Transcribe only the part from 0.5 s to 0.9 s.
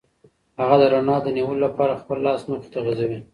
هغه د